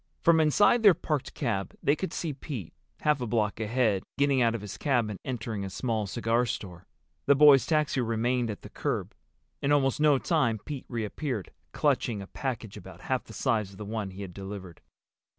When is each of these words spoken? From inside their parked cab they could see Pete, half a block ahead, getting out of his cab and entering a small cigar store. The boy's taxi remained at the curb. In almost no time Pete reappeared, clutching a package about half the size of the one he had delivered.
From 0.23 0.39
inside 0.39 0.81
their 0.81 0.95
parked 0.95 1.35
cab 1.35 1.75
they 1.83 1.95
could 1.95 2.11
see 2.11 2.33
Pete, 2.33 2.73
half 3.01 3.21
a 3.21 3.27
block 3.27 3.59
ahead, 3.59 4.01
getting 4.17 4.41
out 4.41 4.55
of 4.55 4.61
his 4.61 4.75
cab 4.79 5.11
and 5.11 5.19
entering 5.23 5.63
a 5.63 5.69
small 5.69 6.07
cigar 6.07 6.47
store. 6.47 6.87
The 7.27 7.35
boy's 7.35 7.67
taxi 7.67 8.01
remained 8.01 8.49
at 8.49 8.63
the 8.63 8.69
curb. 8.71 9.13
In 9.61 9.71
almost 9.71 9.99
no 9.99 10.17
time 10.17 10.57
Pete 10.57 10.85
reappeared, 10.89 11.51
clutching 11.71 12.19
a 12.19 12.25
package 12.25 12.77
about 12.77 13.01
half 13.01 13.25
the 13.25 13.33
size 13.33 13.69
of 13.73 13.77
the 13.77 13.85
one 13.85 14.09
he 14.09 14.23
had 14.23 14.33
delivered. 14.33 14.81